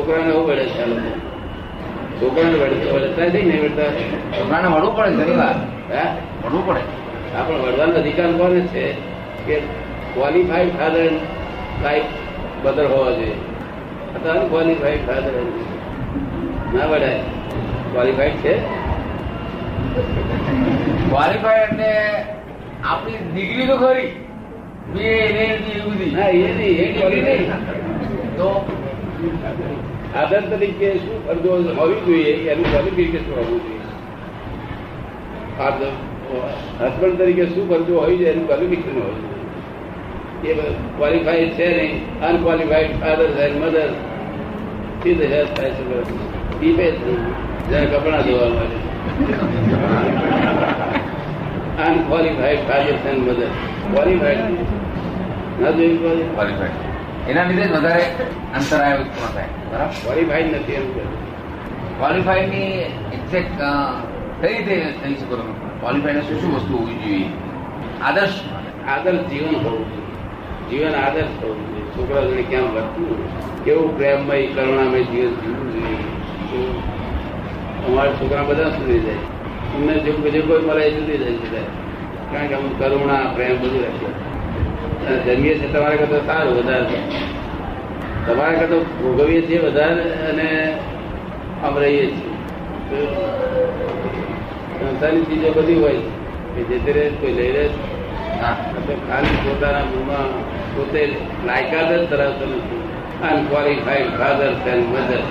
છોકરાને 0.00 0.32
એવું 0.32 0.46
વળે 0.46 0.64
છે 0.64 1.30
છોકરાને 2.20 2.54
વળતા 2.92 3.28
છે. 3.28 3.42
ને 3.44 3.60
વળતા 3.60 3.82
છોકરાને 4.38 4.68
વળવું 4.68 4.96
પડે 4.96 5.10
ઘણી 5.10 5.36
વાર 5.36 5.54
હા? 5.96 6.16
વળવું 6.44 6.66
પડે. 6.66 6.80
આપણે 7.36 7.58
વળવાનો 7.58 7.94
અધિકાર 7.94 8.32
કોને 8.32 8.60
છે? 8.60 8.92
કે 9.46 9.60
ક્વોલિફાઈડ 10.14 10.68
ફાધર 10.68 11.10
લાઈફ 11.82 12.02
બદર 12.62 12.86
હોવા 12.86 13.10
જોઈએ. 13.10 13.34
અથવા 14.14 14.32
અનક્વોલિફાઈડ 14.32 15.06
ફાધર 15.06 15.32
ના 16.74 16.86
વળાય. 16.86 17.18
ક્વોલિફાઈડ 17.92 18.32
છે? 18.32 18.58
ક્વોલિફાઈડ 21.08 21.62
એટલે 21.62 21.92
આપણી 22.84 23.14
ડિગ્રી 23.34 23.66
તો 23.66 23.76
ખરી. 23.76 24.26
બે 24.92 25.00
એ 25.00 25.80
બધી 25.80 26.10
ના 26.10 26.28
એ 26.28 26.32
નહીં. 26.32 26.78
એ 26.78 27.00
degree 27.00 27.22
નહીં 27.22 27.50
તો 28.36 28.76
આધાર 30.20 30.44
તરીકે 30.50 30.88
શું 31.02 31.18
ફરજો 31.26 31.50
હોવી 31.78 32.00
જોઈએ 32.06 32.32
એનું 32.52 32.66
ક્વોલિફિકેશન 32.72 33.32
હોવું 33.38 33.58
જોઈએ. 33.64 33.86
હસબન્ડ 36.80 37.18
તરીકે 37.18 37.44
શું 37.54 37.64
ફરજો 37.70 37.94
હોવી 38.00 38.18
જોઈએ 38.18 38.32
એનું 38.34 38.46
ક્વોલિફિકેશન 38.50 38.96
હોવું 39.00 39.18
જોઈએ. 39.22 39.38
એ 40.50 40.52
ક્વોલિફાઈડ 40.96 41.52
છે 41.58 41.66
નહીં 41.76 41.94
અનક્વોલિફાઈડ 42.28 42.94
ફાધર 43.02 43.30
એન્ડ 43.46 43.56
મધર 43.62 43.90
સીધે 45.02 45.26
હેલ્પ 45.34 45.50
થાય 45.56 45.70
છે 45.70 45.84
પીપે 46.60 46.86
જ્યાં 47.68 47.88
કપડાં 47.92 48.22
ધોવા 48.22 48.50
માટે. 48.56 48.78
Unqualified 51.88 52.62
father 52.68 52.96
and 53.10 53.22
mother 53.28 53.50
qualified 53.90 54.56
ના 55.60 55.70
જોયું 55.70 56.20
qualified? 56.36 56.89
એના 57.30 57.44
લીધે 57.44 57.62
જ 57.62 57.72
વધારે 57.72 58.02
અંતરાય 58.54 58.92
ઉત્પન્ન 58.92 59.34
થાય. 59.34 59.44
બરાબર? 59.72 59.92
ક્વોલિફાઈડ 60.02 60.54
નથી 60.54 60.72
એમ 60.72 60.92
કે. 60.92 61.00
ક્વોલિફાયની 61.98 62.62
એક્ઝેક્ટ 63.12 63.62
કઈ 64.40 64.58
રીતે 64.58 64.94
કહી 65.02 65.14
શકો 65.14 65.36
તમે? 65.36 65.52
ક્વોલિફાઈડ 65.80 66.16
શું 66.16 66.40
શું 66.40 66.54
વસ્તુ 66.54 66.76
હોવી 66.78 66.94
જોઈએ? 66.94 67.26
આદર્શ 68.02 68.40
આદર્શ 68.88 69.18
જીવન 69.18 69.56
હોવું 69.56 69.90
જોઈએ. 69.90 70.10
જીવન 70.70 70.94
આદર્શ 71.00 71.44
હોવું 71.44 71.68
જોઈએ. 71.68 71.84
છોકરા 71.84 72.20
જોડે 72.20 72.42
કેમ 72.42 72.74
વર્તવું 72.74 73.64
કેવું 73.64 73.96
પ્રેમમય 73.96 74.46
કરુણામય 74.46 75.02
જીવન 75.02 75.34
જીવવું 75.34 75.72
જોઈએ? 75.72 75.96
અમારા 77.88 78.12
છોકરા 78.12 78.42
બધા 78.42 78.70
સુધી 78.70 79.00
જાય. 79.00 79.14
તમને 79.14 79.94
જે 79.94 80.30
જે 80.30 80.40
કોઈ 80.40 80.62
મળે 80.62 80.84
એ 80.84 80.98
સુધી 80.98 81.18
જાય. 81.18 81.32
છે 81.32 81.62
કારણ 82.32 82.46
કે 82.46 82.54
અમુક 82.54 82.78
કરુણા 82.78 83.14
પ્રેમ 83.14 83.60
બધું 83.60 83.84
અને 83.84 84.29
જમીએ 85.24 85.54
છીએ 85.58 85.68
તમારા 85.68 85.96
કરતા 85.96 86.22
સારું 86.26 86.54
વધારે. 86.58 86.98
તમારા 88.26 88.58
કરતા 88.60 88.80
ભોગવીએ 89.02 89.42
છીએ 89.42 89.58
વધારે 89.58 90.04
અને 90.30 90.48
આમ 91.64 91.78
રહીએ 91.78 92.06
છીએ. 92.06 93.02
સંસારની 94.78 95.24
ચીજો 95.24 95.50
બધી 95.52 95.74
હોય 95.74 96.02
કે 96.54 96.60
જેથી 96.62 96.92
રહે 96.92 97.08
કોઈ 97.20 97.32
લઈ 97.32 97.52
રહે. 97.52 97.66
તો 98.86 98.94
ખાલી 99.08 99.40
પોતાના 99.44 99.84
મનમાં 99.84 100.28
પોતે 100.76 101.02
લાયકાત 101.46 101.88
જ 101.92 102.02
ધરાવતો 102.06 102.44
નથી. 102.46 102.80
અનક્વોલિફાઈડ 103.28 104.10
ફાધર 104.18 104.52
એન્ડ 104.72 104.86
મધર 104.92 105.22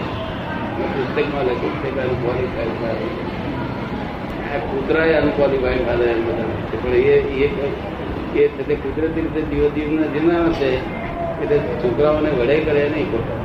પુસ્તકમાં 0.93 1.45
લખ્યું 1.45 1.77
છે 1.83 1.89
કે 1.95 2.01
અનક્વોલિફાઈડ 2.01 2.75
ફાધર 2.81 3.09
આ 4.49 4.59
કૂતરાએ 4.69 5.13
અનક્વોલિફાઈડ 5.21 5.85
ફાધર 5.87 6.07
એન્ડ 6.07 6.27
મધર 6.27 6.49
પણ 6.81 6.93
એ 6.95 7.49
એ 8.35 8.47
તે 8.67 8.75
કુદરતી 8.75 9.21
રીતે 9.21 9.41
જીવો 9.41 9.67
જીવના 9.69 10.05
જીવનાર 10.05 10.53
છે 10.53 10.69
એટલે 11.41 11.57
છોકરાઓને 11.57 12.29
વડે 12.29 12.59
કરે 12.59 12.89
નહીં 12.89 13.11
ખોટા? 13.11 13.39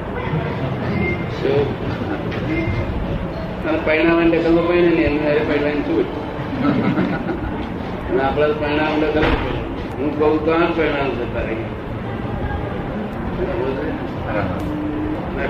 અને 3.68 3.78
પરિણામ 3.84 4.30
દખલ 4.30 4.56
પડે 4.68 4.80
ને 4.80 5.02
એમને 5.02 5.30
પરિણામ 5.48 5.80
છૂટ 5.80 6.06
અને 8.10 8.22
આપડે 8.22 8.46
તો 8.46 8.54
પરિણામ 8.54 9.00
દખલ 9.00 9.24
હું 9.98 10.18
કહું 10.18 10.44
તો 10.44 10.52
આ 10.52 10.66
પરિણામ 10.76 11.10
છે 11.10 11.24
રહી 11.46 11.64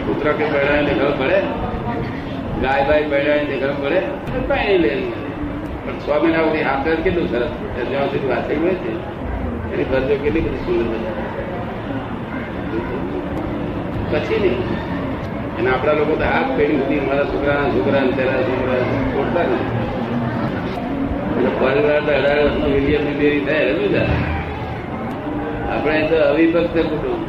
કૂતરા 0.06 0.32
કે 0.32 0.44
પરિણામ 0.44 0.84
દખલ 0.86 1.12
પડે? 1.18 1.38
ગાય 2.62 2.82
બાય 2.88 3.02
પરિણામ 3.02 3.44
દખલ 3.46 3.72
પડે 3.82 4.00
પાણી 4.48 4.78
લે 4.78 4.92
પણ 5.86 5.98
સુધી 5.98 6.62
હાથ 6.62 6.88
કેટલું 6.88 7.28
સરસ. 7.30 7.50
જ્યાં 7.90 8.06
સુધી 8.06 8.28
વાંચી 8.28 8.56
હોય 8.56 8.74
છે. 8.74 9.23
એની 9.74 9.86
ફરજો 9.86 10.14
કેટલી 10.16 10.42
બધી 10.42 10.64
સુંદર 10.64 10.88
પછી 14.10 14.38
નહીં 14.38 14.60
અને 15.56 15.68
આપણા 15.70 15.94
લોકો 15.94 16.14
તો 16.14 16.26
હાથ 16.26 16.50
પેઢી 16.56 16.78
સુધી 16.78 17.00
મારા 17.00 17.24
છોકરા 17.26 17.62
છોકરા 17.70 18.02
તેરા 18.12 18.42
છોકરા 18.42 18.82
છોડતા 19.08 19.46
ને 19.46 19.58
આપણે 25.68 26.00
તો 26.04 26.16
અવિભક્ત 26.24 26.76
કુટુંબ 26.84 27.22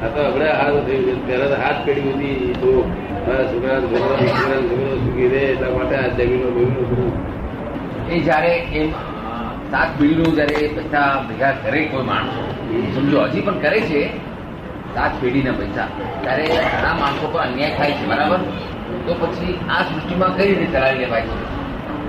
આ 0.00 0.08
તો 0.08 0.20
આપણે 0.20 0.48
હાથ 0.52 0.78
થયું 0.86 1.18
પહેલા 1.26 1.48
તો 1.48 1.56
હાથ 1.58 1.80
પેઢી 1.84 2.12
હતી 2.12 2.52
તો 2.60 2.72
મારા 3.20 3.48
છોકરા 3.48 3.80
છોકરા 3.84 4.20
છોકરા 4.20 4.60
છોકરો 4.62 4.92
સુખી 5.00 5.28
રહે 5.28 5.42
એટલા 5.48 5.72
માટે 5.72 5.96
આ 5.96 6.14
જમીનો 6.16 6.48
બમીનો 6.52 7.10
એ 8.10 8.20
જયારે 8.20 8.54
સાત 9.74 9.94
પેઢીનું 9.98 10.34
જયારે 10.38 10.66
પૈસા 10.74 11.06
ભેગા 11.28 11.52
કરે 11.62 11.80
કોઈ 11.92 12.06
માણસો 12.08 12.42
સમજો 12.96 13.22
હજી 13.30 13.42
પણ 13.46 13.56
કરે 13.64 13.80
છે. 13.88 14.02
સાત 14.96 15.12
પેઢીના 15.22 15.54
પૈસા. 15.60 15.86
ત્યારે 16.24 16.44
ઘણા 16.50 16.92
માણસો 17.00 17.30
પર 17.32 17.40
અન્યાય 17.46 17.76
થાય 17.78 17.94
છે 18.00 18.04
બરાબર? 18.10 18.40
તો 19.06 19.12
પછી 19.22 19.54
આ 19.76 19.80
સૃષ્ટિમાં 19.88 20.36
કઈ 20.36 20.46
રીતે 20.50 20.68
ચલાવી 20.76 21.00
લેવાય 21.00 21.26
છે? 21.30 21.36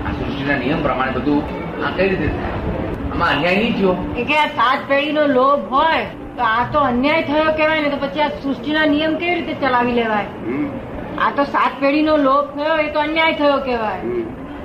આ 0.04 0.12
સૃષ્ટિના 0.18 0.58
નિયમ 0.62 0.84
પ્રમાણે 0.86 1.12
બધું 1.18 1.42
આ 1.88 1.92
કઈ 1.96 2.08
રીતે 2.12 2.28
થાય? 2.36 2.54
આમાં 3.10 3.30
અન્યાય 3.34 3.58
નહીં 3.60 3.74
થયો? 3.80 3.94
કે 4.30 4.38
આ 4.44 4.48
સાત 4.60 4.80
પેઢીનો 4.92 5.26
લોભ 5.34 5.76
હોય 5.76 6.06
તો 6.38 6.48
આ 6.52 6.64
તો 6.76 6.86
અન્યાય 6.92 7.28
થયો 7.32 7.50
કહેવાય 7.60 7.82
ને 7.86 7.92
તો 7.96 8.02
પછી 8.06 8.26
આ 8.28 8.32
સૃષ્ટિના 8.40 8.86
નિયમ 8.94 9.20
કેવી 9.24 9.36
રીતે 9.40 9.54
ચલાવી 9.66 9.96
લેવાય? 10.00 10.28
આ 11.26 11.30
તો 11.40 11.50
સાત 11.58 11.72
પેઢીનો 11.84 12.16
લોભ 12.30 12.58
થયો 12.58 12.80
એ 12.86 12.90
તો 12.98 13.06
અન્યાય 13.08 13.34
થયો 13.42 13.60
કહેવાય. 13.70 14.02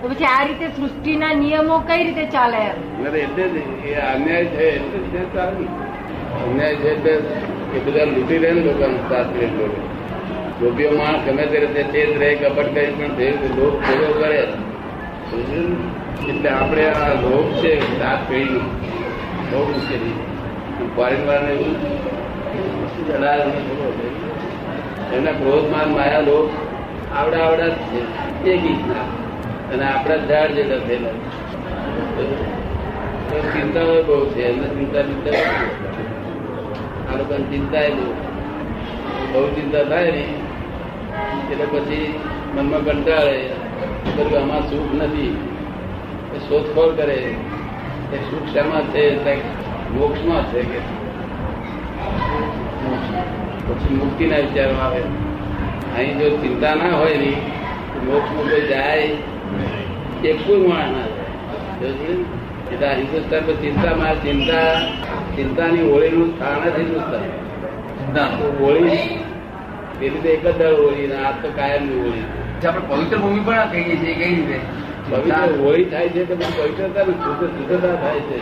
તો 0.01 0.07
પછી 0.09 0.25
આ 0.25 0.43
રીતે 0.47 0.67
સૃષ્ટિના 0.67 1.33
નિયમો 1.33 1.75
કઈ 1.79 2.03
રીતે 2.03 2.25
ચાલે 2.25 2.57
એમ? 2.57 3.05
એટલે 3.15 3.45
જ 3.49 3.55
એ 3.87 3.93
અન્યાય 3.93 4.45
છે, 4.45 4.67
એટલે 4.75 4.99
જ 4.99 5.35
ચાલે. 5.35 5.65
અન્યાય 6.43 6.75
છે 6.75 6.89
એટલે 6.95 7.13
એ 7.77 7.79
બધા 7.79 8.03
લૂંટી 8.03 8.37
રહે 8.37 8.51
ને 8.51 8.61
લોકોનું 8.61 9.09
શાસ્ત્રી 9.09 9.45
લોકો 9.45 9.79
લોભીઓ 10.61 10.91
માણસ 10.91 11.21
ગમે 11.25 11.45
તે 11.45 11.59
રીતે 11.59 11.83
તેજ 11.83 12.09
રહે, 12.17 12.35
કપટ 12.35 12.67
કરી, 12.75 12.93
પણ 12.97 13.15
તે 13.15 13.29
લોભ 13.57 13.77
પૂરો 13.85 14.09
કરે. 14.19 14.41
એટલે 16.29 16.49
આપણે 16.49 16.83
આ 16.89 17.13
લોભ 17.13 17.53
છે, 17.53 17.71
સાત 17.99 18.29
પેઢીનો. 18.29 18.59
બહુ 19.51 19.61
મુશ્કેલી 19.67 20.15
ફોરેન 20.95 21.21
વાળાને 21.27 21.51
એવું 21.51 21.75
એમને 23.45 23.61
ખબર 23.77 23.91
છે. 23.91 25.15
એમના 25.15 25.31
ક્રોધ 25.31 25.71
માન 25.71 25.89
માયા 25.93 26.19
લોભ 26.19 26.49
આવડા 27.17 27.39
આવડા 27.39 27.67
જ 27.67 27.77
છે. 27.89 28.01
એક 28.51 28.65
ઈચના 28.65 29.05
અને 29.71 29.83
આપણા 29.85 30.17
ઝાડ 30.29 30.51
જેટલા 30.51 30.79
થયેલા 30.85 31.15
ચિંતા 33.31 33.51
ચિંતાઓ 33.53 34.01
બહુ 34.03 34.17
છે. 34.29 34.41
એમને 34.43 34.67
ચિંતા 34.67 35.01
ચિંતા 35.01 35.37
આ 37.09 37.17
લોકોને 37.17 37.45
ચિંતા 37.51 37.79
બહુ 39.33 39.47
ચિંતા 39.55 39.83
થાય 39.83 40.11
ને, 40.11 40.23
એટલે 41.51 41.65
પછી 41.65 42.19
મનમાં 42.55 42.81
કંટાળે. 42.81 43.39
બધું 44.17 44.39
આમાં 44.41 44.61
સુખ 44.69 44.91
નથી. 45.01 45.31
એ 46.35 46.37
શોધખોળ 46.39 46.91
કરે. 46.95 47.19
એ 48.13 48.17
સુખ 48.29 48.47
શેમાં 48.53 48.83
છે? 48.93 49.03
મોક્ષમાં 49.91 50.43
છે 50.51 50.61
કે 50.61 50.79
પછી 53.67 53.93
મુક્તિના 53.95 54.37
વિચારમાં 54.37 54.85
આવે. 54.85 55.01
અહીં 55.95 56.19
જો 56.19 56.27
ચિંતા 56.37 56.75
ના 56.75 56.91
હોય 56.97 57.15
ને 57.17 57.33
મોક્ષમાં 58.05 58.45
કોઈ 58.49 58.61
જાય 58.61 59.09
એ 60.23 60.31
કોઈ 60.33 60.67
માણસ 60.67 60.93
ના 60.93 61.07
જાય 62.81 62.95
હિન્દુસ્તાન 62.95 63.41
પર 63.45 63.53
ચિંતામાં 63.53 64.15
ચિંતા 64.23 64.69
ચિંતાની 65.35 65.85
હોળીનું 65.91 66.29
સ્થાન 66.35 66.63
જ 66.63 66.77
હિન્દુસ્તાન. 66.79 67.23
હોળી 68.59 69.01
પેલી 69.99 70.21
તો 70.23 70.29
એક 70.29 70.43
જ 70.47 70.47
દર 70.57 70.73
હોળી 70.73 71.07
ને 71.07 71.17
આ 71.25 71.31
તો 71.41 71.47
કાયમની 71.55 71.99
હોળી. 71.99 72.27
આપણે 72.67 72.85
પવિત્ર 72.89 73.17
ભૂમિ 73.17 73.39
પણ 73.39 73.71
કહીએ 73.71 73.95
છીએ 73.95 74.13
કઈ 74.13 74.31
રીતે? 74.35 74.57
પવિત્ર 75.09 75.51
હોળી 75.61 75.85
થાય 75.85 76.09
છે 76.09 76.21
તો 76.25 76.35
પવિત્રતા 76.35 77.03
ને 77.03 77.13
શુદ્ધ 77.13 77.43
શુદ્ધતા 77.55 77.95
થાય 77.95 78.21
છે? 78.29 78.37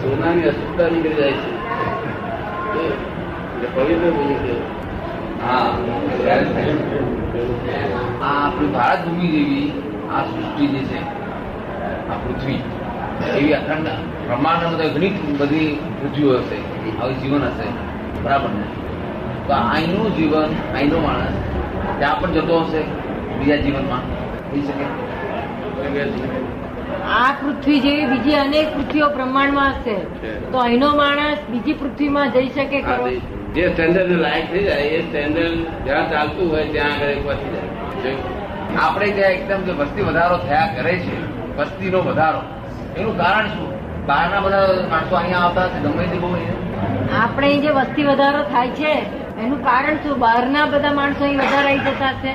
સોનાની 0.00 0.44
અશુદ્ધતા 0.44 0.88
નીકળી 0.88 1.14
જાય 1.14 1.32
છે. 1.32 1.50
પવિત્ર 3.74 4.10
ભૂમિ 4.10 4.36
છે. 4.44 4.54
હા. 5.42 5.76
આ 8.22 8.28
આપણી 8.28 8.72
ભારત 8.72 9.00
ભૂમિ 9.04 9.28
જેવી 9.28 9.72
આ 10.10 10.22
સૃષ્ટિ 10.24 10.66
જે 10.66 10.80
છે 10.84 11.00
આ 12.10 12.16
પૃથ્વી 12.16 12.60
એવી 13.36 13.54
અખંડ 13.54 13.88
બ્રહ્માંડ 14.26 14.82
ઘણી 14.94 15.12
બધી 15.38 15.68
પૃથ્વીઓ 16.00 16.38
હશે 16.38 16.58
આવું 17.00 17.16
જીવન 17.20 17.44
હશે. 17.44 17.66
બરાબર 18.24 18.50
ને? 18.50 18.64
તો 19.48 19.52
અહીંનું 19.54 20.16
જીવન 20.16 20.50
અહીંનો 20.74 20.98
માણસ 21.00 21.36
ત્યાં 21.98 22.20
પણ 22.20 22.32
જતો 22.32 22.60
હશે 22.60 22.80
બીજા 23.38 23.56
જીવનમાં? 23.56 24.02
થઈ 24.50 24.62
શકે? 24.62 24.86
આ 27.10 27.32
પૃથ્વી 27.32 27.80
જેવી 27.80 28.06
બીજી 28.06 28.34
અનેક 28.34 28.74
પૃથ્વીઓ 28.76 29.08
બ્રહ્માંડમાં 29.08 29.72
હશે. 29.72 29.96
તો 30.52 30.58
અહીંનો 30.58 30.94
માણસ 30.96 31.38
બીજી 31.50 31.72
પૃથ્વીમાં 31.72 32.30
જઈ 32.30 32.48
શકે 32.48 32.82
ખરો? 32.82 33.06
જે 33.56 33.64
સ્ટેન્ડર્ડ 33.70 34.12
લાયક 34.20 34.46
થઈ 34.50 34.64
જાય 34.64 34.86
એ 34.90 35.02
સ્ટેન્ડર્ડ 35.02 35.56
જ્યાં 35.86 36.10
ચાલતું 36.10 36.50
હોય 36.50 36.64
ત્યાં 36.66 36.94
આગળ 36.96 37.20
પહોંચી 37.22 37.50
જાય. 37.52 38.16
આપણે 38.78 39.08
ત્યાં 39.10 39.32
એકદમ 39.32 39.60
જે 39.66 39.72
વસ્તી 39.80 40.02
વધારો 40.02 40.36
થયા 40.38 40.68
કરે 40.74 40.94
છે 40.98 41.14
વસ્તીનો 41.58 42.00
વધારો 42.00 42.40
એનું 42.96 43.14
કારણ 43.18 43.48
શું? 43.48 43.70
બહારના 44.06 44.40
બધા 44.40 44.88
માણસો 44.90 45.14
અહીંયા 45.16 45.44
આવતા 45.44 45.68
છે 45.68 45.78
ગમે 45.84 46.04
તે 46.06 46.18
બહુ 46.18 46.30
આપણે 47.16 47.48
જે 47.56 47.70
વસ્તી 47.78 48.04
વધારો 48.04 48.40
થાય 48.44 48.70
છે 48.72 48.92
એનું 49.40 49.60
કારણ 49.64 49.96
શું? 50.02 50.14
બહારના 50.18 50.66
બધા 50.66 50.92
માણસો 50.92 51.22
અહીં 51.24 51.40
વધારે 51.40 51.70
આવી 51.70 51.82
જતા 51.88 52.12
છે 52.22 52.32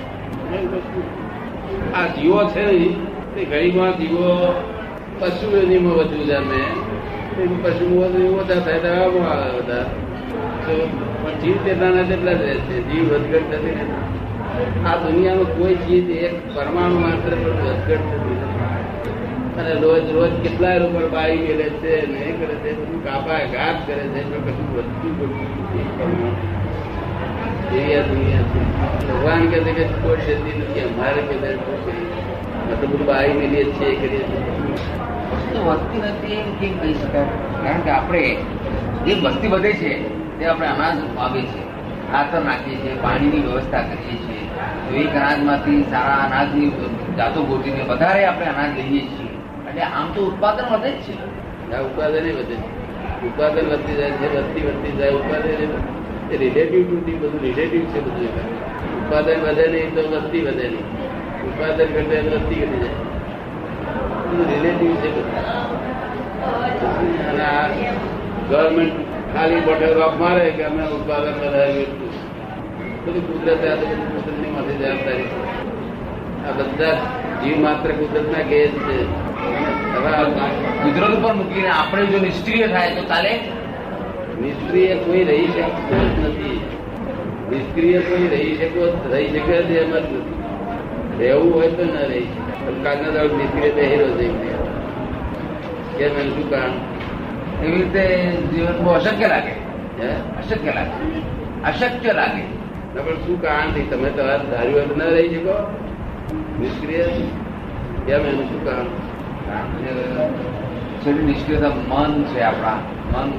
આ 1.94 2.06
જીવો 2.16 2.40
છે 2.54 2.62
ને 2.64 2.76
તે 3.36 3.42
ગરીબમાં 3.46 3.94
જીવો 3.98 4.28
પશુ 5.20 5.46
યોનિમાં 5.54 5.96
વધુ 6.00 6.20
જમે. 6.26 6.62
પશુ 7.64 7.86
વધુ 8.02 8.22
ઓછા 8.38 8.62
થાય 8.66 8.80
તો 10.66 10.76
પણ 11.22 11.36
જીવ 11.42 11.58
તેટલા 11.66 12.04
તેટલા 12.12 12.34
જ 12.34 12.44
રહેશે 12.48 12.76
જીવ 12.90 13.06
વધઘટ 13.14 13.52
નથી. 13.58 13.76
આ 14.88 14.96
દુનિયામાં 15.04 15.52
કોઈ 15.58 15.78
ચીજ 15.84 16.08
એક 16.28 16.36
પરમાણુ 16.56 16.98
માત્ર 17.04 17.34
પણ 17.42 17.60
વધઘટ 17.66 18.04
થતી 18.10 18.38
નથી. 18.38 18.70
અને 19.60 19.74
રોજ 19.84 20.06
રોજ 20.18 20.34
કેટલાય 20.44 20.78
લોકો 20.84 21.00
બારી 21.14 21.42
ગયેલે 21.46 21.68
છે 21.82 21.94
ને 22.12 22.22
કરે 22.40 22.56
છે 22.64 22.72
કાપા 23.06 23.42
ઘાત 23.54 23.78
કરે 23.88 24.04
છે, 24.14 24.22
પણ 24.30 24.42
કશું 24.46 24.68
વધતું 24.76 25.14
એવી 27.72 27.96
આ 27.98 28.06
દુનિયા 28.08 28.48
છે. 28.52 28.60
ભગવાન 29.08 29.44
કહે 29.52 29.60
છે 29.66 29.72
કે 29.78 29.84
કોઈ 30.04 30.22
જતી 30.26 30.56
નથી, 30.60 30.84
અમારે 30.88 31.22
કે 31.28 31.36
બધું 32.80 33.04
બહાર 33.06 33.28
મેલીએ 33.40 33.64
છીએ 33.76 33.92
કરીએ 34.02 34.24
છીએ. 34.30 34.42
વધતી 35.68 36.02
નથી 36.08 36.40
એમ 36.42 36.50
કેમ 36.60 36.74
કહી 36.82 36.96
શકાય? 37.02 37.36
કારણ 37.64 37.82
કે 37.86 37.92
આપણે 37.98 38.22
જે 39.06 39.14
વસ્તી 39.24 39.52
વધે 39.54 39.72
છે 39.74 39.92
તે 40.42 40.48
આપણે 40.48 40.68
અનાજ 40.68 41.00
ઉપાવીએ 41.00 41.42
છીએ. 41.42 41.62
ખાતર 42.12 42.42
નાખીએ 42.42 42.76
છીએ, 42.76 42.94
પાણીની 42.94 43.40
વ્યવસ્થા 43.40 43.82
કરીએ 43.82 44.16
છીએ. 44.16 45.04
એક 45.04 45.16
અનાજમાંથી 45.16 45.84
સારા 45.84 46.16
અનાજની 46.16 46.72
જાતો 47.18 47.44
ગોતીને 47.44 47.84
વધારે 47.84 48.26
આપણે 48.26 48.46
અનાજ 48.46 48.78
લઈએ 48.78 49.02
છીએ. 49.02 49.32
એટલે 49.70 49.82
આમ 49.82 50.12
તો 50.16 50.22
ઉત્પાદન 50.26 50.74
વધે 50.74 50.92
જ 50.92 50.94
છે. 50.94 51.14
ઉત્પાદન 51.80 52.14
વધે 52.14 52.56
છે. 52.56 53.24
ઉત્પાદન 53.26 53.70
વધતી 53.72 53.96
જાય 53.96 54.12
છે 54.12 54.38
વધતી 54.38 54.62
વધતી 54.62 54.92
જાય, 54.98 55.10
ઉત્પાદન 55.10 56.34
એ 56.34 56.38
રિલેટિવ 56.38 56.90
ટુ 56.90 57.28
બધું 57.28 57.42
રિલેટિવ 57.42 57.82
છે 57.82 58.00
બધું 58.02 59.06
ઉત્પાદન 59.06 59.42
વધે 59.42 59.68
નહીં 59.68 59.96
તો 59.96 60.02
વસ્તી 60.02 60.42
વધે 60.42 60.68
નહીં. 60.68 60.86
ઉત્પાદન 61.44 61.86
ઘટે 61.86 62.22
વસ્તી 62.22 62.56
ઘટી 62.56 62.80
જાય. 62.80 62.94
બધું 64.26 64.46
રિલેટિવ 64.54 64.96
છે 64.96 65.12
બધું. 65.12 65.36
અને 67.30 67.44
આ 67.44 67.68
ગવર્મેન્ટ 68.50 69.21
ખાલી 69.34 69.60
બોટલ 69.60 69.94
રોક 69.94 70.20
મારે 70.20 70.50
કે 70.52 70.64
અમે 70.64 70.84
ઉત્પાદન 70.84 71.36
વધારીએ. 71.42 71.86
બધું 73.06 73.24
કુદરત 73.28 73.66
આ 73.66 73.76
બધું 73.76 74.08
કુદરતની 74.14 74.52
માથે 74.56 74.74
જવાબદારી 74.74 75.24
છે. 75.24 75.40
આ 76.48 76.52
બધા 76.52 76.98
જીવ 77.44 77.58
માત્ર 77.60 77.92
કુદરતના 77.92 78.42
ગેજ 78.42 78.72
છે. 78.72 78.98
કુદરત 80.84 81.18
ઉપર 81.18 81.34
મૂકીને 81.34 81.70
આપણે 81.70 82.06
જો 82.06 82.18
નિષ્ક્રિય 82.18 82.68
થાય 82.68 82.96
તો 82.96 83.04
ચાલે 83.04 83.34
નિષ્ક્રિય 84.42 84.96
કોઈ 84.96 85.24
રહી 85.24 85.48
શકતો 85.48 85.96
જ 85.96 86.26
નથી. 86.26 86.62
નિષ્ક્રિય 87.52 88.00
કોઈ 88.00 88.28
રહી 88.28 88.56
શકો 88.58 89.10
રહી 89.12 89.28
શકે 89.28 89.64
જ 89.64 89.72
એમ 89.72 89.90
જ 89.90 89.96
નથી. 89.96 90.44
રહેવું 91.20 91.54
હોય 91.56 91.68
તો 91.68 91.84
ન 91.84 91.98
રહી 92.10 92.22
શકે. 92.22 92.84
કાલના 92.84 93.10
દાડો 93.10 93.38
નિષ્ક્રિય 93.38 93.72
બેહેલો 93.72 94.08
જઈ 94.18 94.28
ગયા 94.28 94.58
કેમ 95.98 96.20
એમ 96.20 96.30
શું 96.36 96.50
કારણ? 96.50 96.91
એવી 97.64 97.72
રીતે 97.72 98.32
જીવન 98.32 98.84
બહુ 98.84 98.94
અશક્ય 98.94 99.28
લાગે. 99.28 99.52
અશક્ય 100.38 100.74
લાગે. 100.74 101.22
અશક્ય 101.64 102.14
લાગે. 102.14 102.62
પણ 103.00 103.16
શું 103.16 103.42
કારણથી 103.42 103.82
તમે 103.82 104.10
તમારે 104.10 104.58
ધાર્યું 104.58 104.76
હોય 104.76 104.86
ન 104.86 105.02
રહી 105.02 105.30
શકો. 105.30 105.78
નિષ્ક્રિય? 106.60 107.04
કેમ 108.08 108.26
એનું 108.26 108.46
શું 108.46 108.66
કારણ? 108.66 108.86
નિષ્ક્રિયતા 111.26 111.70
મન 111.70 112.24
છે 112.24 112.42
આપણા. 112.42 112.78
મન 113.14 113.34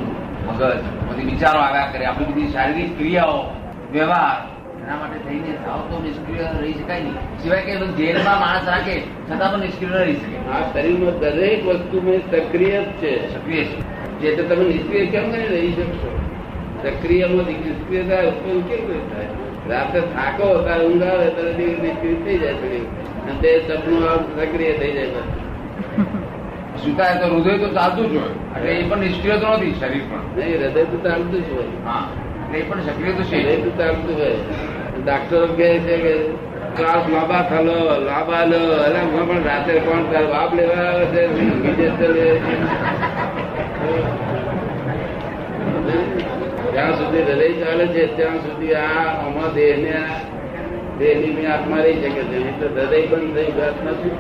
મગજ 0.48 0.82
બધી 1.10 1.24
વિચારો 1.24 1.60
આવ્યા 1.60 1.86
કરે. 1.86 2.04
આપણી 2.04 2.26
બધી 2.26 2.48
શારીરિક 2.48 2.98
ક્રિયાઓ 2.98 3.50
વ્યવહાર 3.92 4.52
એના 4.84 4.96
માટે 4.96 5.18
થઈને 5.18 5.56
થાવ 5.64 5.78
તો 5.78 6.02
નિષ્ક્રિય 6.02 6.38
રહી 6.60 6.72
શકાય 6.72 7.02
નહીં. 7.02 7.42
સિવાય 7.42 7.62
કે 7.62 7.76
જેલમાં 7.76 8.40
માણસ 8.40 8.68
રાખે 8.68 9.00
છતાં 9.00 9.52
પણ 9.52 9.58
નિષ્ક્રિય 9.58 9.90
ન 9.90 9.92
રહી 9.92 10.14
શકે. 10.14 10.50
આ 10.50 10.72
શરીરમાં 10.72 11.18
દરેક 11.18 11.66
વસ્તુ 11.66 12.20
સક્રિય 12.30 12.82
જ 12.82 12.84
છે. 12.84 13.34
સક્રિય 13.34 13.64
છે. 13.64 13.91
જે 14.22 14.30
તો 14.36 14.42
તમે 14.48 14.64
નિષ્ક્રિય 14.64 15.06
કેમ 15.06 15.30
કરી 15.30 15.48
રહી 15.52 15.72
શકશો 15.72 16.10
સક્રિયમાંથી 16.82 17.52
નિષ્ક્રિયતા 17.52 18.28
ઉત્પન્ન 18.28 18.60
કેમ 18.60 18.82
કરી 18.86 19.06
થાય? 19.12 19.28
રાતે 19.70 20.00
થાકો 20.00 20.46
ત્યારે 20.64 20.84
ઊંઘ 20.86 21.02
આવે 21.02 21.28
ત્યારે 21.30 21.52
નિષ્ક્રિય 21.82 22.14
થઈ 22.24 22.38
જાય 22.38 22.54
થોડી 22.54 22.86
અને 23.28 23.40
તે 23.40 23.50
સપનું 23.68 24.02
આમ 24.10 24.22
સક્રિય 24.38 24.72
થઈ 24.72 24.92
જાય 24.92 25.06
સુતાય 26.84 27.14
તો 27.14 27.26
હૃદય 27.34 27.58
તો 27.58 27.68
ચાલતું 27.74 28.06
જ 28.12 28.16
હોય. 28.16 28.32
એટલે 28.56 28.72
એ 28.72 28.88
પણ 28.88 28.98
નિષ્ક્રિય 28.98 29.36
તો 29.36 29.46
નથી 29.48 29.74
શરીર 29.80 30.04
પણ. 30.10 30.24
નહીં 30.36 30.54
હૃદય 30.54 30.84
તો 30.84 30.96
ચાલતું 31.08 31.40
જ 31.44 31.52
હોય. 31.52 31.70
હા. 31.86 32.08
એ 32.54 32.62
પણ 32.62 32.80
સક્રિય 32.80 33.12
તો 33.12 33.22
છે. 33.22 33.38
હૃદય 33.42 33.56
તો 33.56 33.70
ચાલતું 33.82 34.14
હોય. 34.16 34.36
ડાક્ટરો 35.04 35.46
કહે 35.46 35.78
છે 35.78 35.96
કે 35.96 36.14
લાંબા 36.82 37.42
થલો 37.50 37.78
લાંબા 38.06 38.44
લો. 38.44 38.62
અલા 38.86 39.04
પણ 39.28 39.42
રાત્રે 39.44 39.78
કોણ 39.78 40.02
તાર 40.12 40.26
બાપ 40.26 40.54
લેવા 40.54 40.82
આવે 40.84 41.04
છે? 41.04 41.22
જ્યાં 46.72 46.94
સુધી 46.98 47.24
હૃદય 47.24 47.48
ચાલે 47.60 47.84
છે 47.88 48.02
ત્યાં 48.16 48.38
સુધી 48.44 48.74
આ 48.74 49.02
આમાં 49.14 49.50
દેહને 49.54 49.96
દેહની 50.98 51.32
મેં 51.36 51.46
આત્મા 51.52 51.82
રહી 51.84 51.98
શકે 52.02 52.22
છે 52.30 52.38
તો 52.60 52.66
હૃદય 52.68 52.98
બંધ 53.10 53.34
થઈ 53.36 53.52
ગત 53.56 53.76
નથી. 53.86 54.14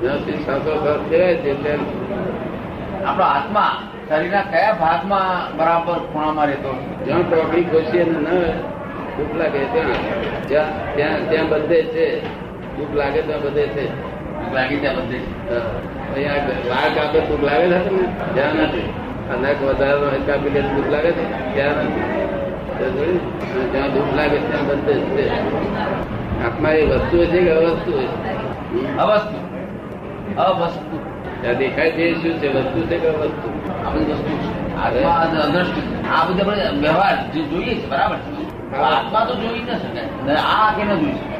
જ્યાં 0.00 0.18
સુધી 0.18 0.42
શ્વાસોશ્વાસ 0.44 1.00
કહેવાય 1.08 1.36
છે 1.36 1.52
ત્યાં 1.62 1.82
આપણો 3.04 3.24
આત્મા 3.26 3.72
શરીરના 4.08 4.44
કયા 4.52 4.78
ભાગમાં 4.80 5.58
બરાબર 5.58 5.98
ખૂણામાં 6.08 6.48
રહેતો 6.48 6.72
જ્યાં 7.06 7.24
ટોકડી 7.24 7.64
ખોશી 7.64 8.02
અને 8.02 8.18
ન 8.20 8.28
દુઃખ 9.16 9.34
લાગે 9.40 9.60
ત્યાં 9.72 10.70
ત્યાં 10.94 11.22
ત્યાં 11.28 11.48
બધે 11.52 11.78
છે 11.92 12.06
દુઃખ 12.76 12.94
લાગે 12.94 13.20
ત્યાં 13.22 13.42
બધે 13.46 13.64
છે. 13.74 13.84
લાગી 14.52 14.76
ત્યાં 14.76 14.96
બધે 14.96 15.16
હા. 15.54 16.88
કાપે 16.94 17.20
સુખ 17.20 17.44
લાગે 17.44 17.68
છે 17.68 17.88
તમને? 17.88 18.32
ધ્યાન 18.34 18.56
નથી. 18.56 18.92
અનાક 19.34 19.62
વધારે 19.62 20.18
કાપી 20.26 20.50
લે 20.50 20.60
દુઃખ 20.60 20.90
લાગે 20.90 21.12
છે? 21.12 21.54
ત્યાં 21.54 21.84
નથી. 21.84 22.00
જોયું? 22.90 23.94
દુઃખ 23.94 24.16
લાગે 24.16 24.38
ત્યાં 24.38 24.66
બધે 24.66 24.94
છે. 24.94 25.28
આત્મા 26.44 26.70
એ 26.70 26.86
વસ્તુ 26.86 27.24
છે 27.24 27.40
કે 27.40 27.50
અવસ્તુ 27.50 27.92
અવસ્તુ. 28.98 29.38
અવસ્તુ. 30.40 30.98
ત્યાં 31.40 31.56
દેખાય 31.56 31.90
છે 31.90 32.14
શું 32.14 32.38
છે? 32.38 32.48
વસ્તુ 32.48 32.80
છે 32.80 32.98
કે 32.98 33.08
અવસ્તુ? 33.08 33.48
આપણી 33.86 34.04
વસ્તુ 34.04 34.36
છે. 34.36 35.04
આ 36.08 36.24
બધા 36.24 36.70
વ્યવહાર 36.80 37.32
જે 37.32 37.42
જોઈએ 37.42 37.74
છે 37.74 37.88
બરાબર 37.88 38.16
છે? 38.16 38.76
આત્મા 38.76 39.24
તો 39.24 39.34
જોઈ 39.34 39.58
ન 39.58 39.78
શકાય. 39.78 40.04
ને 40.26 40.34
આ 40.34 40.72
કે 40.76 40.84
ન 40.84 41.00
જોઈ 41.00 41.12
શકાય 41.12 41.34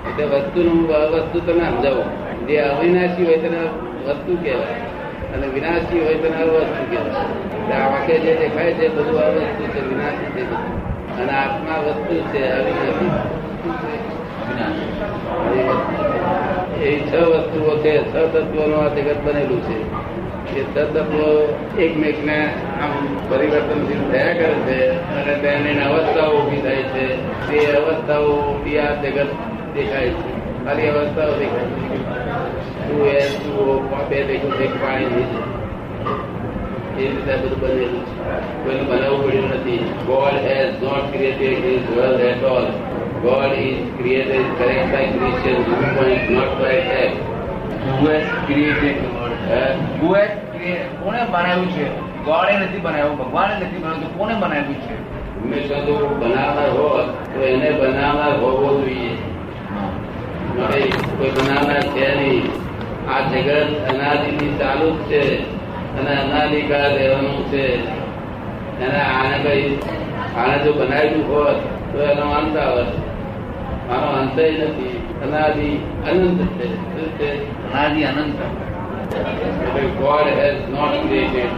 એટલે 0.00 0.24
વસ્તુનું 0.24 0.88
વસ્તુ 0.88 1.40
તમે 1.40 1.60
સમજાવો. 1.60 2.04
જે 2.50 2.58
અવિનાશી 2.58 3.24
હોય 3.24 3.36
તેને 3.36 3.58
વસ્તુ 4.06 4.38
કહેવાય 4.42 5.34
અને 5.34 5.46
વિનાશી 5.46 6.00
હોય 6.00 6.14
તેને 6.14 6.44
વસ્તુ 6.44 6.96
કહેવાય. 6.96 7.82
આ 7.82 7.88
વાક્ય 7.88 8.18
જે 8.18 8.34
દેખાય 8.34 8.72
છે, 8.72 8.88
બધું 8.88 9.20
અવસ્તુ 9.20 9.66
છે, 9.66 9.88
વિનાશી 9.88 10.24
છે 10.24 10.42
અને 11.22 11.32
આત્મા 11.32 11.78
વસ્તુ 11.78 12.14
છે, 12.14 12.52
અવિનાશી. 12.52 13.10
એ 16.84 17.00
છ 17.00 17.14
વસ્તુઓ 17.14 17.76
છે, 17.76 18.10
છ 18.10 18.12
તત્વોનું 18.12 18.84
આ 18.84 18.88
જગત 18.88 19.16
બનેલું 19.24 19.62
છે. 19.62 19.78
એ 20.60 20.64
છ 20.64 20.76
તત્વો 20.76 21.58
એકમેકને 21.78 22.44
આમ 22.82 23.16
પરિવર્તનશીલ 23.28 24.12
થયા 24.12 24.32
કરે 24.32 24.52
છે 24.52 24.90
અને 24.90 25.34
તેની 25.34 25.80
અવસ્થાઓ 25.80 26.32
ઊભી 26.36 26.56
થાય 26.56 26.76
છે. 26.76 27.06
તે 27.48 27.72
અવસ્થાઓ 27.72 28.26
ઊભી 28.26 28.78
આ 28.78 28.94
જગત 28.94 29.26
દેખાય 29.74 30.08
છે. 30.08 30.39
ખાલી 30.64 30.88
અવસ્થાઓ 30.88 31.32
દેખાય 31.38 31.66
બે 34.10 34.18
ભેગું 34.28 34.52
પાણી 34.80 35.24
એ 36.98 37.06
રીતે 37.08 37.34
બધું 37.36 37.60
બનેલું 37.60 38.04
કોઈને 38.64 38.82
બનાવવું 38.82 39.20
પડ્યું 39.24 39.48
નથી. 39.50 39.78
God 40.06 40.36
has 40.46 40.82
not 40.82 41.06
created 41.12 41.64
his 41.64 41.86
world 41.96 42.20
at 42.20 42.44
all 42.44 42.66
God 43.22 43.52
is 43.58 43.80
created 43.98 44.48
correct 44.58 44.92
by 44.92 45.06
not 46.30 46.52
world? 50.02 50.34
હે 50.60 50.72
કોણે 51.04 51.20
બનાવ્યું 51.32 51.70
છે? 51.72 51.86
ગોળે 52.24 52.52
નથી 52.56 52.78
બનાવ્યું 52.78 53.18
ભગવાને 53.18 53.54
નથી 53.54 53.78
બનાવ્યું 53.78 54.18
કોને 54.18 54.34
બનાવ્યું 54.34 54.80
છે? 54.84 54.94
હંમેશા 55.40 55.80
તો 55.86 55.94
બનાવનાર 56.20 56.70
હોત 56.70 57.08
તો 57.34 57.40
એને 57.42 57.70
બનાવનાર 57.70 58.34
હોવો 58.40 58.80
જોઈએ. 58.80 59.29
કોઈ 60.56 61.30
બનાવનાર 61.30 61.82
છે 61.82 62.06
નહીં. 62.14 62.46
આ 63.10 63.20
જગત 63.20 63.68
અનાદિથી 63.90 64.58
ચાલુ 64.58 64.90
જ 64.90 65.00
છે 65.10 65.20
અને 65.98 66.12
અનાદિકાળ 66.20 66.94
રહેવાનું 66.98 67.44
છે. 67.50 67.64
એને 68.80 69.00
આને 69.00 69.38
કઈ 69.42 69.78
આને 70.36 70.56
જો 70.64 70.72
બનાવ્યું 70.72 71.28
હોત 71.30 71.58
તો 71.92 72.02
એનો 72.02 72.26
અંત 72.30 72.56
આવે 72.56 72.82
આનો 73.90 74.08
અંત 74.20 74.38
નથી. 74.38 74.96
અનાદિ 75.22 75.68
અનંત 76.10 76.40
છે. 76.58 76.68
શું 76.92 77.08
છે? 77.18 77.30
અનાદિ 77.72 78.02
અનંત. 78.04 78.38
God 79.98 80.26
has 80.38 80.58
not 80.68 80.94
created. 81.06 81.50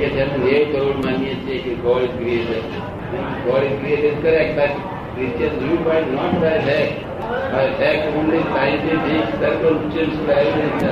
કે 0.00 0.08
છે 0.08 0.24
નેવ 0.44 0.62
કરોડ 0.72 1.04
માનીએ 1.04 1.34
છીએ 1.34 1.58
કે 1.58 1.74
God 1.74 2.04
created 2.18 2.95
God 3.14 3.64
is 3.64 3.80
created 3.80 4.22
correct 4.22 4.58
but 4.58 4.70
Christian 5.14 5.50
view 5.50 5.76
point 5.76 6.12
not 6.12 6.42
by 6.42 6.58
fact 6.58 7.06
by 7.54 7.70
fact 7.78 8.16
only 8.16 8.38
scientific 8.38 9.40
circumstance 9.40 10.30
evidence 10.30 10.84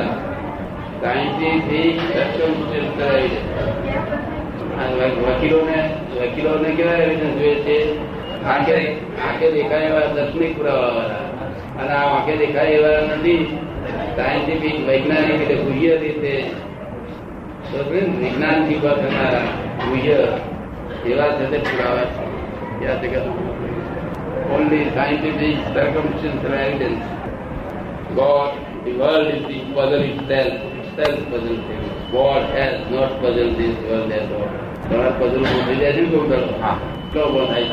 scientific 1.02 1.96
circumstance 2.14 3.00
evidence 3.00 5.18
વકીલોને 5.18 5.90
વકીલોને 6.20 6.68
કેવા 6.68 6.92
એવિડન્સ 6.92 7.38
જોઈએ 7.38 7.54
છે? 7.54 7.98
આંખે 8.44 8.94
આંખે 8.94 9.50
દેખાય 9.50 9.80
એવા 9.80 9.98
દર્શનિક 9.98 10.56
પુરાવા 10.56 10.80
વાળા 10.80 11.16
અને 11.80 11.88
આ 11.88 12.16
આંખે 12.16 12.36
દેખાય 12.36 12.66
એવા 12.66 12.88
નથી. 12.88 13.58
સાયન્ટિફિક 14.16 14.88
વૈજ્ઞાનિક 14.88 15.30
એટલે 15.30 15.54
ગુહ્ય 15.54 15.96
રીતે. 15.96 16.50
વિજ્ઞાનથી 17.90 18.74
થનારા 18.74 19.40
ગુહ્ય 19.88 20.16
એવા 21.10 21.32
છે. 21.36 21.44
તે 21.52 21.58
પુરાવા 21.58 22.06
છે. 22.14 22.24
ક્યાં 22.78 23.00
જગત 23.02 23.26
only 24.54 24.86
scientific 24.94 25.56
circumstance 25.74 26.44
evidence 26.60 27.02
God 28.14 28.52
the 28.84 28.92
world 28.92 29.28
is 29.34 29.44
the 29.46 29.64
puzzle 29.74 30.02
itself, 30.04 30.54
itself 30.80 31.18
puzzle 31.30 31.58
puzzle 31.66 31.92
God 32.12 32.44
has 32.54 32.74
not 32.90 33.12
puzzle 33.22 33.50
this 33.58 33.76
world 33.88 34.12
at 34.12 34.32
all 34.32 34.48
ઘણા 34.88 35.12
પઝલ 35.18 35.44
થઈ 35.66 35.76
જાય 35.76 35.92
છે 35.92 36.04
કોઈ 36.04 36.28
દાડો? 36.28 36.54
હા. 36.62 36.76
કેટલો 37.04 37.26
ઊભો 37.26 37.46
થાય? 37.46 37.66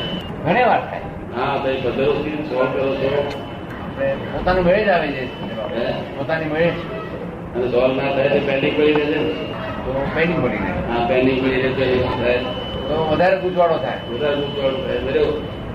ઘણી 0.46 0.64
વાર 0.64 0.82
થાય. 0.90 1.06
હા 1.36 1.58
ભાઈ 1.58 1.82
puzzle 1.84 2.14
સોલ્વ 2.50 2.70
કરો 2.74 2.96
છો. 2.96 3.12
પોતાની 4.34 4.62
મેળે 4.62 4.84
જ 4.86 4.90
આવે 4.90 5.08
છે 5.08 5.24
પોતાની 6.18 6.46
મેળે 6.46 6.70
અને 7.56 7.68
સોલ્વ 7.72 7.94
ના 7.96 8.12
થાય 8.12 8.30
તો 8.30 8.40
પેન્ડિંગ 8.48 8.76
પડી 8.78 8.94
રહેશે 8.94 9.20
તો 9.86 9.92
પેન્ડિંગ 10.16 10.44
પડી 10.44 10.64
રહે. 10.66 10.74
હા 10.90 11.06
પેન્ડિંગ 11.08 11.40
પડી 11.42 11.62
રહે 11.62 12.61
તો 12.92 13.10
વધારે 13.12 13.38
ગૂંચવાડો 13.38 13.78
થાય. 13.78 13.98
બધા 14.10 14.34
ગૂંચવાડો 14.34 14.78
થાય. 14.78 14.98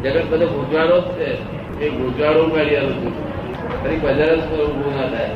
જગત 0.03 0.27
બધો 0.31 0.47
ગૂંચવાડો 0.47 1.01
જ 1.01 1.05
છે. 1.05 1.31
એ 1.81 1.89
ગૂંચવાડો 1.91 2.41
આવું 2.41 2.95
છું. 2.95 3.13
ફરી 3.85 3.97
બજાર 3.97 4.37
જ 4.37 4.41
ઊભું 4.41 5.01
ના 5.01 5.07
થાય. 5.09 5.31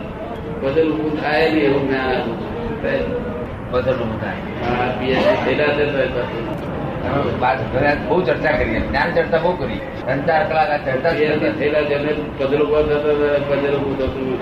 બદલ 0.62 0.88
ઊભું 0.92 1.22
થાય 1.22 1.50
નહીં 1.50 1.64
એવું 1.64 1.88
જ્ઞાન 1.88 2.08
આપું 2.08 2.34
છું. 2.40 2.82
ઊભું 4.00 4.20
થાય. 4.20 4.36
હા 4.66 4.94
PhD 5.00 5.44
થયેલા 5.44 5.72
છે 5.72 5.84
તો 5.92 5.98
એ 5.98 6.06
પાછું. 6.06 6.44
અમે 7.10 7.32
બાર 7.32 7.96
બહુ 8.08 8.22
ચર્ચા 8.22 8.50
કરી 8.50 8.80
જ્ઞાન 8.80 9.14
ચર્ચા 9.14 9.38
બહુ 9.38 9.52
કરી. 9.52 9.80
ત્રણ 10.04 10.20
ચાર 10.20 10.42
કલાક 10.48 10.70
આ 10.70 10.76
ચર્ચા. 10.76 11.10
થયેલા 11.58 11.80
જેમને 11.80 12.12
પદલ 12.38 12.62
ઉપર 12.62 12.82
થતો 12.82 13.10
પદલ 13.48 13.74
puzzle 13.74 14.06
થતું 14.06 14.40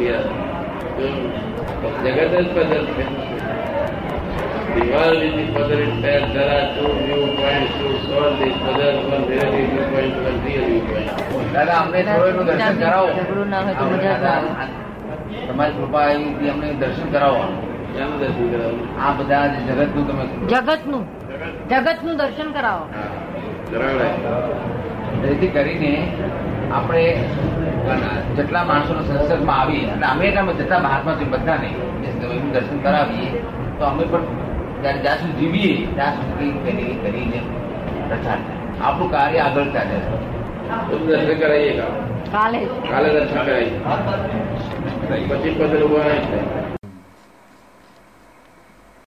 જગત 2.05 2.41
જ 2.41 2.47
પદલ 2.57 2.87
છે. 2.87 3.29
The 4.79 4.85
world 4.87 5.19
is 5.19 5.33
the 5.35 5.45
puzzle 5.53 5.81
itself. 5.81 6.33
There 6.33 6.49
are 6.49 6.67
two 6.73 6.91
viewpoints 6.99 7.73
to 7.79 7.89
solve 8.07 8.39
this 8.39 8.55
puzzle. 8.59 8.99
One 9.11 9.25
relative 9.27 9.71
viewpoint, 9.71 10.15
one 10.23 10.39
real 10.45 10.65
viewpoint. 10.69 11.09
દાદા 11.55 11.77
અમને 11.83 12.01
થોડું 12.09 12.45
દર્શન 12.49 12.77
કરાવો 12.83 13.09
ઝઘડું 13.17 13.49
ના 13.53 13.63
હોય 13.65 13.75
તો 13.81 13.85
મજા 13.93 14.15
જ 14.15 14.25
ના 14.25 14.35
આવે. 14.35 14.49
તમારી 15.49 15.77
કૃપા 15.79 16.05
એવી 16.15 16.51
અમને 16.55 16.69
દર્શન 16.83 17.09
કરાવો 17.15 17.43
શાનું 17.95 18.17
દર્શન 18.23 18.47
કરાવવું? 18.53 18.87
આ 19.05 19.13
બધા 19.19 19.45
જે 19.55 19.59
જગતનું 19.69 20.05
તમે 20.09 20.25
જગતનું 20.53 21.05
જગતનું 21.73 22.15
દર્શન 22.21 22.49
કરાવો 22.57 22.85
જેથી 25.23 25.51
કરીને 25.57 25.93
આપણે 26.73 27.05
જેટલા 28.37 28.65
માણસો 28.71 28.93
સંસદમાં 29.09 29.59
આવી 29.61 29.85
અને 29.95 30.07
અમે 30.13 30.25
એટલા 30.31 30.59
જેટલા 30.61 30.81
મહાત્મા 30.87 31.31
બધા 31.35 31.59
નહીં 31.63 31.77
એનું 32.09 32.53
દર્શન 32.55 32.79
કરાવીએ 32.87 33.31
તો 33.79 33.83
અમે 33.91 34.05
પણ 34.13 34.47
જ્યારે 34.83 34.99
જ્યાં 34.99 35.17
સુધી 35.17 35.47
જીવીએ 35.47 35.87
ત્યાં 35.95 36.15
સુધી 36.15 36.51
કરી 36.51 36.95
કરીને 36.95 37.41
પ્રચાર 38.09 38.37
થાય. 38.37 38.81
આપણું 38.81 39.11
કાર્ય 39.11 39.39
આગળ 39.39 39.65
ચાલે 39.65 39.99
છે. 39.99 40.39
દર્શન 41.07 41.41
કરાવીએ. 41.41 41.79
કાલે? 42.33 42.59
કાલે. 42.65 43.09
દર્શન 43.09 43.45
કરાવીએ 43.45 43.79
પછી 45.29 45.51
પછી 45.51 45.83
ઊભા 45.83 46.09
નહીં 46.09 46.21
થાય. 46.21 46.58